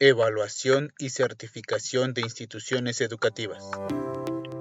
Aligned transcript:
Evaluación 0.00 0.92
y 0.98 1.10
certificación 1.10 2.14
de 2.14 2.22
instituciones 2.22 3.00
educativas. 3.00 3.62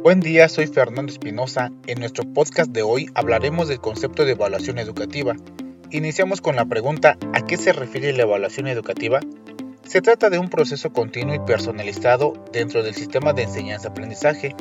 Buen 0.00 0.20
día, 0.20 0.48
soy 0.48 0.68
Fernando 0.68 1.10
Espinosa. 1.10 1.72
En 1.88 1.98
nuestro 1.98 2.32
podcast 2.32 2.70
de 2.70 2.82
hoy 2.82 3.10
hablaremos 3.16 3.66
del 3.66 3.80
concepto 3.80 4.24
de 4.24 4.32
evaluación 4.32 4.78
educativa. 4.78 5.34
Iniciamos 5.90 6.40
con 6.40 6.54
la 6.54 6.64
pregunta 6.66 7.18
¿a 7.34 7.44
qué 7.44 7.56
se 7.56 7.72
refiere 7.72 8.12
la 8.12 8.22
evaluación 8.22 8.68
educativa? 8.68 9.18
Se 9.84 10.00
trata 10.00 10.30
de 10.30 10.38
un 10.38 10.48
proceso 10.48 10.92
continuo 10.92 11.34
y 11.34 11.40
personalizado 11.40 12.32
dentro 12.52 12.84
del 12.84 12.94
sistema 12.94 13.32
de 13.32 13.42
enseñanza-aprendizaje, 13.42 14.54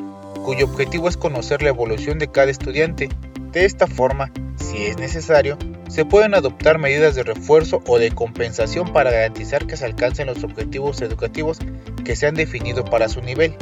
cuyo 0.44 0.66
objetivo 0.66 1.08
es 1.08 1.16
conocer 1.16 1.62
la 1.62 1.70
evolución 1.70 2.18
de 2.18 2.32
cada 2.32 2.50
estudiante. 2.50 3.10
De 3.56 3.64
esta 3.64 3.88
forma, 3.88 4.34
si 4.58 4.84
es 4.84 4.98
necesario, 4.98 5.58
se 5.88 6.04
pueden 6.04 6.34
adoptar 6.34 6.78
medidas 6.78 7.16
de 7.16 7.24
refuerzo 7.24 7.82
o 7.88 7.98
de 7.98 8.12
compensación 8.12 8.92
para 8.92 9.12
garantizar 9.12 9.66
que 9.66 9.78
se 9.78 9.86
alcancen 9.86 10.28
los 10.28 10.44
objetivos 10.44 11.02
educativos 11.02 11.60
que 12.04 12.18
se 12.18 12.28
han 12.28 12.36
definido 12.36 12.84
para 12.84 13.08
su 13.08 13.22
nivel. 13.22 13.56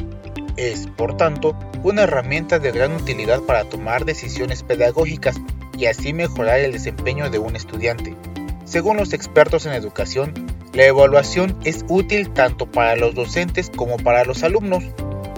Es, 0.58 0.88
por 0.98 1.16
tanto, 1.16 1.56
una 1.84 2.02
herramienta 2.02 2.58
de 2.58 2.72
gran 2.72 2.94
utilidad 2.94 3.42
para 3.42 3.66
tomar 3.66 4.04
decisiones 4.04 4.64
pedagógicas 4.64 5.40
y 5.78 5.86
así 5.86 6.12
mejorar 6.12 6.62
el 6.62 6.72
desempeño 6.72 7.30
de 7.30 7.38
un 7.38 7.56
estudiante. 7.56 8.16
Según 8.66 8.98
los 8.98 9.14
expertos 9.14 9.68
en 9.68 9.74
educación, 9.74 10.34
la 10.74 10.86
evaluación 10.86 11.56
es 11.66 11.86
útil 11.88 12.34
tanto 12.34 12.66
para 12.66 12.96
los 12.96 13.14
docentes 13.14 13.70
como 13.70 13.98
para 13.98 14.26
los 14.26 14.42
alumnos. 14.42 14.84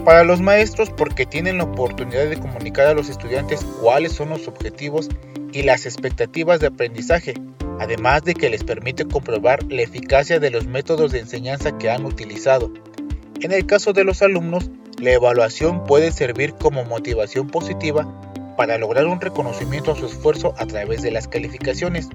Para 0.06 0.24
los 0.24 0.40
maestros 0.40 0.92
porque 0.92 1.26
tienen 1.26 1.58
la 1.58 1.64
oportunidad 1.64 2.30
de 2.30 2.38
comunicar 2.38 2.86
a 2.86 2.94
los 2.94 3.10
estudiantes 3.10 3.66
cuáles 3.82 4.12
son 4.12 4.30
los 4.30 4.48
objetivos 4.48 5.10
y 5.52 5.64
las 5.64 5.88
expectativas 5.88 6.60
de 6.60 6.68
aprendizaje, 6.68 7.34
además 7.80 8.24
de 8.24 8.36
que 8.36 8.52
les 8.52 8.64
permite 8.64 9.06
comprobar 9.06 9.64
la 9.64 9.82
eficacia 9.82 10.40
de 10.40 10.52
los 10.52 10.68
métodos 10.68 11.12
de 11.12 11.22
enseñanza 11.22 11.76
que 11.80 11.90
han 11.90 12.06
utilizado. 12.06 12.72
En 13.42 13.52
el 13.52 13.66
caso 13.66 13.94
de 13.94 14.04
los 14.04 14.22
alumnos, 14.22 14.70
la 15.00 15.14
evaluación 15.14 15.84
puede 15.86 16.12
servir 16.12 16.54
como 16.54 16.86
motivación 16.86 17.48
positiva 17.48 18.08
para 18.58 18.78
lograr 18.78 19.08
un 19.08 19.20
reconocimiento 19.20 19.94
a 19.94 19.96
su 19.96 20.06
esfuerzo 20.06 20.54
a 20.60 20.68
través 20.68 21.02
de 21.02 21.10
las 21.10 21.28
calificaciones. 21.28 22.10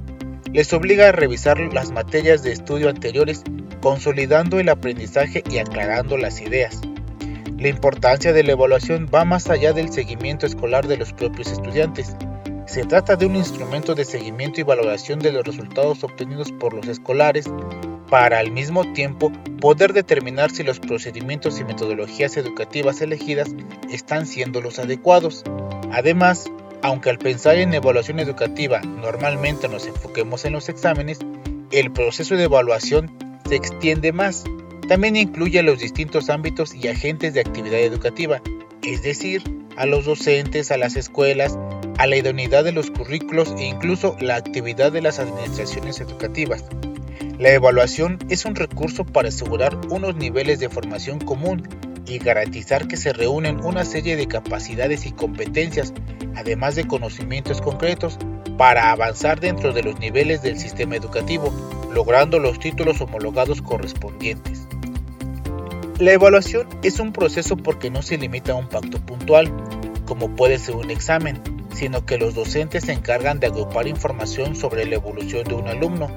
Les 0.53 0.73
obliga 0.73 1.09
a 1.09 1.12
revisar 1.12 1.59
las 1.75 1.91
materias 1.91 2.45
de 2.45 2.53
estudio 2.53 2.89
anteriores, 2.89 3.42
consolidando 3.83 4.61
el 4.61 4.69
aprendizaje 4.69 5.42
y 5.51 5.59
aclarando 5.59 6.17
las 6.17 6.41
ideas. 6.41 6.81
La 7.61 7.69
importancia 7.69 8.33
de 8.33 8.42
la 8.42 8.53
evaluación 8.53 9.06
va 9.14 9.27
más 9.27 9.50
allá 9.50 9.75
del 9.75 9.92
seguimiento 9.92 10.47
escolar 10.47 10.89
de 10.89 10.97
los 10.97 11.12
propios 11.12 11.53
estudiantes. 11.53 12.17
Se 12.64 12.84
trata 12.84 13.17
de 13.17 13.27
un 13.27 13.36
instrumento 13.36 13.94
de 13.94 14.06
seguimiento 14.06 14.62
y 14.62 14.64
valoración 14.64 15.19
de 15.19 15.30
los 15.30 15.44
resultados 15.44 16.02
obtenidos 16.02 16.52
por 16.52 16.72
los 16.72 16.89
escolares 16.89 17.44
para 18.08 18.39
al 18.39 18.50
mismo 18.50 18.91
tiempo 18.94 19.30
poder 19.61 19.92
determinar 19.92 20.50
si 20.50 20.62
los 20.62 20.80
procedimientos 20.80 21.61
y 21.61 21.64
metodologías 21.64 22.39
educativas 22.39 23.02
elegidas 23.02 23.50
están 23.92 24.24
siendo 24.27 24.62
los 24.62 24.78
adecuados. 24.78 25.45
Además, 25.92 26.47
aunque 26.80 27.11
al 27.11 27.19
pensar 27.19 27.56
en 27.56 27.74
evaluación 27.74 28.20
educativa 28.20 28.80
normalmente 28.80 29.69
nos 29.69 29.86
enfoquemos 29.86 30.47
en 30.47 30.55
los 30.55 30.70
exámenes, 30.70 31.19
el 31.72 31.92
proceso 31.92 32.36
de 32.36 32.45
evaluación 32.45 33.14
se 33.47 33.56
extiende 33.56 34.12
más. 34.12 34.45
También 34.91 35.14
incluye 35.14 35.60
a 35.60 35.62
los 35.62 35.78
distintos 35.78 36.30
ámbitos 36.30 36.74
y 36.74 36.88
agentes 36.88 37.33
de 37.33 37.38
actividad 37.38 37.78
educativa, 37.78 38.42
es 38.83 39.05
decir, 39.05 39.41
a 39.77 39.86
los 39.86 40.05
docentes, 40.05 40.72
a 40.72 40.77
las 40.78 40.96
escuelas, 40.96 41.56
a 41.98 42.08
la 42.08 42.16
idoneidad 42.16 42.64
de 42.64 42.72
los 42.72 42.91
currículos 42.91 43.55
e 43.56 43.66
incluso 43.66 44.16
la 44.18 44.34
actividad 44.34 44.91
de 44.91 45.00
las 45.00 45.20
administraciones 45.20 46.00
educativas. 46.00 46.64
La 47.38 47.52
evaluación 47.52 48.18
es 48.30 48.44
un 48.44 48.56
recurso 48.56 49.05
para 49.05 49.28
asegurar 49.28 49.78
unos 49.91 50.16
niveles 50.16 50.58
de 50.58 50.68
formación 50.68 51.20
común 51.20 51.68
y 52.05 52.18
garantizar 52.18 52.88
que 52.88 52.96
se 52.96 53.12
reúnen 53.12 53.64
una 53.64 53.84
serie 53.84 54.16
de 54.16 54.27
capacidades 54.27 55.06
y 55.06 55.12
competencias, 55.12 55.94
además 56.34 56.74
de 56.74 56.89
conocimientos 56.89 57.61
concretos, 57.61 58.18
para 58.58 58.90
avanzar 58.90 59.39
dentro 59.39 59.73
de 59.73 59.84
los 59.84 60.00
niveles 60.00 60.42
del 60.42 60.58
sistema 60.58 60.96
educativo, 60.96 61.55
logrando 61.95 62.40
los 62.40 62.58
títulos 62.58 63.00
homologados 63.00 63.62
correspondientes. 63.62 64.60
La 66.00 66.12
evaluación 66.12 66.66
es 66.83 66.98
un 66.98 67.12
proceso 67.12 67.58
porque 67.58 67.90
no 67.90 68.00
se 68.00 68.16
limita 68.16 68.52
a 68.52 68.55
un 68.55 68.70
pacto 68.70 68.98
puntual, 69.05 69.52
como 70.06 70.34
puede 70.34 70.58
ser 70.58 70.77
un 70.77 70.90
examen, 70.90 71.42
sino 71.74 72.06
que 72.06 72.16
los 72.16 72.34
docentes 72.34 72.84
se 72.84 72.92
encargan 72.92 73.38
de 73.38 73.48
agrupar 73.48 73.86
información 73.86 74.56
sobre 74.56 74.86
la 74.86 74.94
evolución 74.94 75.44
de 75.44 75.52
un 75.52 75.68
alumno 75.68 76.11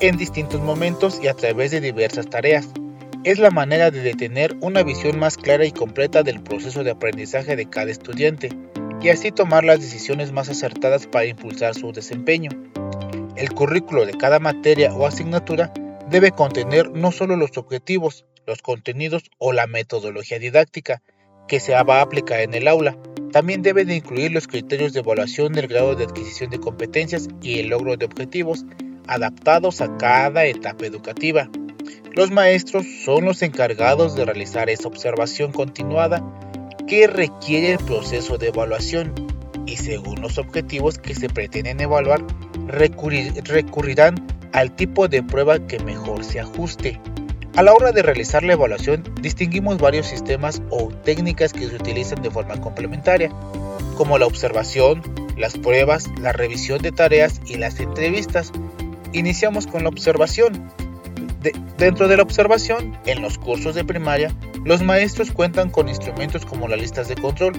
en 0.00 0.16
distintos 0.16 0.60
momentos 0.60 1.20
y 1.22 1.28
a 1.28 1.34
través 1.34 1.70
de 1.70 1.80
diversas 1.80 2.28
tareas. 2.28 2.70
Es 3.22 3.38
la 3.38 3.52
manera 3.52 3.92
de 3.92 4.14
tener 4.14 4.56
una 4.62 4.82
visión 4.82 5.20
más 5.20 5.36
clara 5.36 5.64
y 5.64 5.70
completa 5.70 6.24
del 6.24 6.42
proceso 6.42 6.82
de 6.82 6.90
aprendizaje 6.90 7.54
de 7.54 7.70
cada 7.70 7.92
estudiante 7.92 8.48
y 9.00 9.10
así 9.10 9.30
tomar 9.30 9.62
las 9.62 9.78
decisiones 9.78 10.32
más 10.32 10.48
acertadas 10.48 11.06
para 11.06 11.26
impulsar 11.26 11.76
su 11.76 11.92
desempeño. 11.92 12.50
El 13.36 13.52
currículo 13.52 14.06
de 14.06 14.14
cada 14.14 14.40
materia 14.40 14.92
o 14.92 15.06
asignatura 15.06 15.72
debe 16.10 16.32
contener 16.32 16.90
no 16.90 17.12
solo 17.12 17.36
los 17.36 17.56
objetivos, 17.56 18.24
los 18.46 18.62
contenidos 18.62 19.24
o 19.38 19.52
la 19.52 19.66
metodología 19.66 20.38
didáctica 20.38 21.02
que 21.48 21.60
se 21.60 21.72
va 21.72 21.98
a 21.98 22.02
aplicar 22.02 22.40
en 22.40 22.54
el 22.54 22.68
aula, 22.68 22.96
también 23.32 23.62
debe 23.62 23.84
de 23.84 23.96
incluir 23.96 24.32
los 24.32 24.48
criterios 24.48 24.92
de 24.92 25.00
evaluación 25.00 25.52
del 25.52 25.68
grado 25.68 25.94
de 25.94 26.04
adquisición 26.04 26.50
de 26.50 26.60
competencias 26.60 27.28
y 27.42 27.58
el 27.60 27.68
logro 27.68 27.96
de 27.96 28.06
objetivos 28.06 28.64
adaptados 29.06 29.80
a 29.80 29.96
cada 29.96 30.44
etapa 30.46 30.86
educativa. 30.86 31.48
Los 32.12 32.30
maestros 32.30 32.86
son 33.04 33.24
los 33.24 33.42
encargados 33.42 34.16
de 34.16 34.24
realizar 34.24 34.68
esa 34.68 34.88
observación 34.88 35.52
continuada 35.52 36.22
que 36.86 37.06
requiere 37.06 37.72
el 37.72 37.78
proceso 37.78 38.36
de 38.36 38.48
evaluación 38.48 39.14
y 39.66 39.76
según 39.76 40.20
los 40.20 40.38
objetivos 40.38 40.98
que 40.98 41.14
se 41.14 41.28
pretenden 41.28 41.80
evaluar 41.80 42.24
recurrirán 42.66 44.26
al 44.52 44.74
tipo 44.74 45.06
de 45.06 45.22
prueba 45.22 45.64
que 45.66 45.78
mejor 45.78 46.24
se 46.24 46.40
ajuste. 46.40 47.00
A 47.56 47.62
la 47.62 47.74
hora 47.74 47.90
de 47.90 48.02
realizar 48.02 48.44
la 48.44 48.52
evaluación, 48.52 49.02
distinguimos 49.20 49.78
varios 49.78 50.06
sistemas 50.06 50.62
o 50.70 50.88
técnicas 51.04 51.52
que 51.52 51.68
se 51.68 51.74
utilizan 51.74 52.22
de 52.22 52.30
forma 52.30 52.60
complementaria, 52.60 53.30
como 53.96 54.18
la 54.18 54.26
observación, 54.26 55.02
las 55.36 55.58
pruebas, 55.58 56.08
la 56.20 56.32
revisión 56.32 56.80
de 56.80 56.92
tareas 56.92 57.40
y 57.46 57.56
las 57.56 57.80
entrevistas. 57.80 58.52
Iniciamos 59.12 59.66
con 59.66 59.82
la 59.82 59.88
observación. 59.88 60.70
dentro 61.76 62.06
de 62.06 62.18
la 62.18 62.22
observación, 62.22 62.96
en 63.06 63.22
los 63.22 63.38
cursos 63.38 63.74
de 63.74 63.84
primaria, 63.84 64.34
los 64.64 64.82
maestros 64.82 65.30
cuentan 65.32 65.70
con 65.70 65.88
instrumentos 65.88 66.44
como 66.44 66.68
las 66.68 66.78
listas 66.78 67.08
de 67.08 67.16
control, 67.16 67.52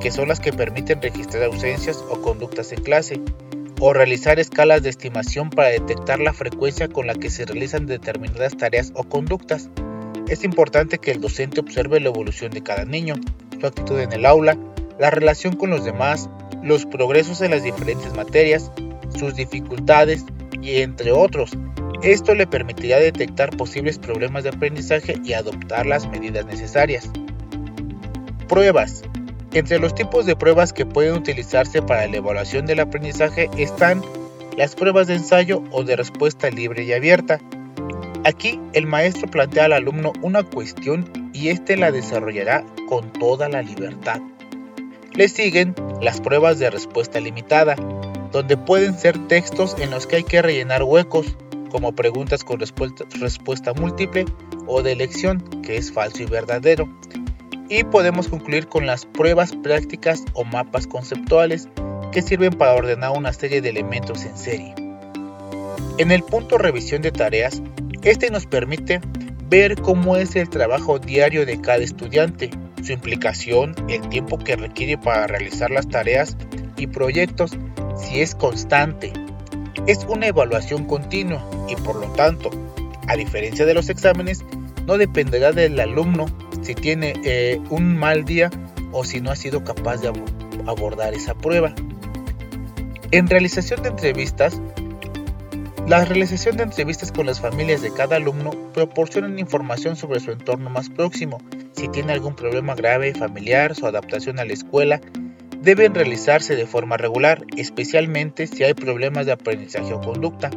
que 0.00 0.10
son 0.10 0.28
las 0.28 0.40
que 0.40 0.52
permiten 0.52 1.00
registrar 1.00 1.44
ausencias 1.44 2.04
o 2.10 2.20
conductas 2.20 2.72
en 2.72 2.82
clase, 2.82 3.20
o 3.80 3.92
realizar 3.92 4.38
escalas 4.38 4.82
de 4.82 4.90
estimación 4.90 5.50
para 5.50 5.68
detectar 5.68 6.18
la 6.18 6.32
frecuencia 6.32 6.88
con 6.88 7.06
la 7.06 7.14
que 7.14 7.30
se 7.30 7.44
realizan 7.44 7.86
determinadas 7.86 8.56
tareas 8.56 8.92
o 8.94 9.04
conductas. 9.04 9.68
Es 10.28 10.44
importante 10.44 10.98
que 10.98 11.12
el 11.12 11.20
docente 11.20 11.60
observe 11.60 12.00
la 12.00 12.08
evolución 12.08 12.50
de 12.50 12.62
cada 12.62 12.84
niño, 12.84 13.14
su 13.60 13.66
actitud 13.66 13.98
en 14.00 14.12
el 14.12 14.26
aula, 14.26 14.58
la 14.98 15.10
relación 15.10 15.56
con 15.56 15.70
los 15.70 15.84
demás, 15.84 16.28
los 16.62 16.86
progresos 16.86 17.40
en 17.40 17.52
las 17.52 17.62
diferentes 17.62 18.12
materias, 18.14 18.70
sus 19.16 19.34
dificultades 19.36 20.24
y 20.60 20.80
entre 20.80 21.12
otros. 21.12 21.52
Esto 22.02 22.34
le 22.34 22.46
permitirá 22.46 22.98
detectar 22.98 23.56
posibles 23.56 23.98
problemas 23.98 24.44
de 24.44 24.50
aprendizaje 24.50 25.16
y 25.24 25.32
adoptar 25.32 25.86
las 25.86 26.08
medidas 26.08 26.46
necesarias. 26.46 27.10
Pruebas. 28.48 29.02
Entre 29.58 29.80
los 29.80 29.92
tipos 29.92 30.24
de 30.24 30.36
pruebas 30.36 30.72
que 30.72 30.86
pueden 30.86 31.14
utilizarse 31.14 31.82
para 31.82 32.06
la 32.06 32.18
evaluación 32.18 32.64
del 32.64 32.78
aprendizaje 32.78 33.50
están 33.58 34.04
las 34.56 34.76
pruebas 34.76 35.08
de 35.08 35.14
ensayo 35.14 35.64
o 35.72 35.82
de 35.82 35.96
respuesta 35.96 36.48
libre 36.48 36.84
y 36.84 36.92
abierta. 36.92 37.40
Aquí 38.24 38.60
el 38.72 38.86
maestro 38.86 39.28
plantea 39.28 39.64
al 39.64 39.72
alumno 39.72 40.12
una 40.22 40.44
cuestión 40.44 41.30
y 41.32 41.48
éste 41.48 41.76
la 41.76 41.90
desarrollará 41.90 42.64
con 42.88 43.12
toda 43.14 43.48
la 43.48 43.62
libertad. 43.62 44.20
Le 45.14 45.28
siguen 45.28 45.74
las 46.00 46.20
pruebas 46.20 46.60
de 46.60 46.70
respuesta 46.70 47.18
limitada, 47.18 47.74
donde 48.30 48.56
pueden 48.56 48.96
ser 48.96 49.18
textos 49.26 49.74
en 49.80 49.90
los 49.90 50.06
que 50.06 50.16
hay 50.16 50.24
que 50.24 50.40
rellenar 50.40 50.84
huecos, 50.84 51.26
como 51.72 51.96
preguntas 51.96 52.44
con 52.44 52.60
respuesta, 52.60 53.04
respuesta 53.18 53.74
múltiple 53.74 54.24
o 54.68 54.82
de 54.82 54.92
elección, 54.92 55.40
que 55.62 55.78
es 55.78 55.90
falso 55.90 56.22
y 56.22 56.26
verdadero 56.26 56.88
y 57.68 57.84
podemos 57.84 58.28
concluir 58.28 58.66
con 58.68 58.86
las 58.86 59.04
pruebas 59.04 59.54
prácticas 59.62 60.24
o 60.32 60.44
mapas 60.44 60.86
conceptuales 60.86 61.68
que 62.12 62.22
sirven 62.22 62.52
para 62.52 62.74
ordenar 62.74 63.12
una 63.16 63.32
serie 63.32 63.60
de 63.60 63.68
elementos 63.68 64.24
en 64.24 64.36
serie. 64.36 64.74
En 65.98 66.10
el 66.10 66.22
punto 66.22 66.58
revisión 66.58 67.02
de 67.02 67.12
tareas, 67.12 67.62
este 68.02 68.30
nos 68.30 68.46
permite 68.46 69.00
ver 69.48 69.76
cómo 69.80 70.16
es 70.16 70.36
el 70.36 70.48
trabajo 70.48 70.98
diario 70.98 71.44
de 71.44 71.60
cada 71.60 71.78
estudiante, 71.78 72.50
su 72.82 72.92
implicación, 72.92 73.74
el 73.88 74.08
tiempo 74.08 74.38
que 74.38 74.56
requiere 74.56 74.96
para 74.96 75.26
realizar 75.26 75.70
las 75.70 75.88
tareas 75.88 76.36
y 76.76 76.86
proyectos, 76.86 77.52
si 77.96 78.20
es 78.20 78.34
constante. 78.34 79.12
Es 79.86 80.04
una 80.08 80.26
evaluación 80.26 80.84
continua 80.84 81.44
y 81.68 81.76
por 81.76 81.96
lo 81.96 82.06
tanto, 82.12 82.50
a 83.08 83.16
diferencia 83.16 83.66
de 83.66 83.74
los 83.74 83.88
exámenes, 83.88 84.44
no 84.86 84.96
dependerá 84.96 85.52
del 85.52 85.78
alumno 85.80 86.26
si 86.68 86.74
tiene 86.74 87.14
eh, 87.24 87.58
un 87.70 87.96
mal 87.96 88.26
día 88.26 88.50
o 88.92 89.02
si 89.02 89.22
no 89.22 89.30
ha 89.30 89.36
sido 89.36 89.64
capaz 89.64 90.02
de 90.02 90.12
abordar 90.66 91.14
esa 91.14 91.32
prueba. 91.34 91.74
En 93.10 93.26
realización 93.26 93.82
de 93.82 93.88
entrevistas, 93.88 94.60
la 95.86 96.04
realización 96.04 96.58
de 96.58 96.64
entrevistas 96.64 97.10
con 97.10 97.24
las 97.24 97.40
familias 97.40 97.80
de 97.80 97.90
cada 97.90 98.16
alumno 98.16 98.50
proporcionan 98.74 99.38
información 99.38 99.96
sobre 99.96 100.20
su 100.20 100.30
entorno 100.30 100.68
más 100.68 100.90
próximo, 100.90 101.38
si 101.72 101.88
tiene 101.88 102.12
algún 102.12 102.36
problema 102.36 102.74
grave 102.74 103.14
familiar, 103.14 103.74
su 103.74 103.86
adaptación 103.86 104.38
a 104.38 104.44
la 104.44 104.52
escuela, 104.52 105.00
deben 105.62 105.94
realizarse 105.94 106.54
de 106.54 106.66
forma 106.66 106.98
regular, 106.98 107.46
especialmente 107.56 108.46
si 108.46 108.62
hay 108.64 108.74
problemas 108.74 109.24
de 109.24 109.32
aprendizaje 109.32 109.94
o 109.94 110.02
conducta. 110.02 110.50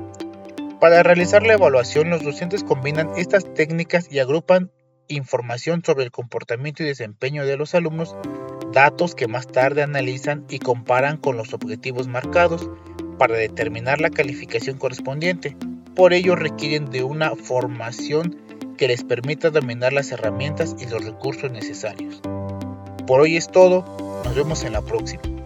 Para 0.82 1.04
realizar 1.04 1.44
la 1.44 1.54
evaluación, 1.54 2.10
los 2.10 2.22
docentes 2.22 2.66
combinan 2.66 3.12
estas 3.16 3.54
técnicas 3.54 4.12
y 4.12 4.20
agrupan 4.20 4.72
información 5.16 5.84
sobre 5.86 6.04
el 6.04 6.12
comportamiento 6.12 6.84
y 6.84 6.88
desempeño 6.88 7.46
de 7.46 7.58
los 7.58 7.76
alumnos, 7.76 8.16
datos 8.72 9.16
que 9.16 9.28
más 9.28 9.48
tarde 9.48 9.84
analizan 9.84 10.46
y 10.50 10.60
comparan 10.60 11.18
con 11.18 11.38
los 11.38 11.54
objetivos 11.54 12.08
marcados 12.08 12.70
para 13.18 13.36
determinar 13.36 14.02
la 14.02 14.10
calificación 14.10 14.78
correspondiente. 14.78 15.56
Por 15.96 16.14
ello 16.14 16.36
requieren 16.36 16.90
de 16.90 17.04
una 17.04 17.36
formación 17.36 18.38
que 18.78 18.88
les 18.88 19.04
permita 19.04 19.50
dominar 19.50 19.94
las 19.94 20.12
herramientas 20.12 20.76
y 20.80 20.88
los 20.88 21.06
recursos 21.06 21.52
necesarios. 21.52 22.22
Por 23.06 23.22
hoy 23.22 23.38
es 23.38 23.48
todo, 23.50 23.86
nos 24.24 24.36
vemos 24.36 24.64
en 24.64 24.74
la 24.74 24.82
próxima. 24.82 25.41